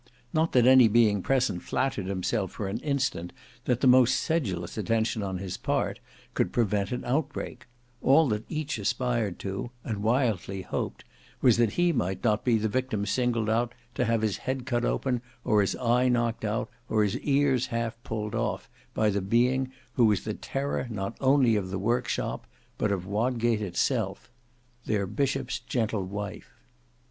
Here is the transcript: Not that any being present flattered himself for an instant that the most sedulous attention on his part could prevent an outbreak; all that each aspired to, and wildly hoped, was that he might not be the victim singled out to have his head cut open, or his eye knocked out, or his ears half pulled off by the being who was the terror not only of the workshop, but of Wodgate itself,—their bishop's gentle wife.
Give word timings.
Not 0.33 0.53
that 0.53 0.65
any 0.65 0.87
being 0.87 1.21
present 1.21 1.61
flattered 1.61 2.07
himself 2.07 2.53
for 2.53 2.67
an 2.67 2.79
instant 2.79 3.31
that 3.65 3.81
the 3.81 3.85
most 3.87 4.15
sedulous 4.19 4.75
attention 4.75 5.21
on 5.21 5.37
his 5.37 5.57
part 5.57 5.99
could 6.33 6.51
prevent 6.51 6.91
an 6.91 7.05
outbreak; 7.05 7.67
all 8.01 8.27
that 8.29 8.43
each 8.49 8.79
aspired 8.79 9.37
to, 9.41 9.69
and 9.83 10.01
wildly 10.01 10.63
hoped, 10.63 11.03
was 11.39 11.57
that 11.57 11.73
he 11.73 11.93
might 11.93 12.23
not 12.23 12.43
be 12.43 12.57
the 12.57 12.67
victim 12.67 13.05
singled 13.05 13.47
out 13.47 13.75
to 13.93 14.03
have 14.05 14.23
his 14.23 14.37
head 14.37 14.65
cut 14.65 14.83
open, 14.83 15.21
or 15.43 15.61
his 15.61 15.75
eye 15.75 16.07
knocked 16.09 16.43
out, 16.45 16.71
or 16.89 17.03
his 17.03 17.19
ears 17.19 17.67
half 17.67 17.95
pulled 18.03 18.33
off 18.33 18.67
by 18.95 19.11
the 19.11 19.21
being 19.21 19.71
who 19.93 20.05
was 20.05 20.21
the 20.23 20.33
terror 20.33 20.87
not 20.89 21.15
only 21.21 21.55
of 21.55 21.69
the 21.69 21.77
workshop, 21.77 22.47
but 22.79 22.91
of 22.91 23.05
Wodgate 23.05 23.61
itself,—their 23.61 25.05
bishop's 25.05 25.59
gentle 25.59 26.03
wife. 26.07 26.49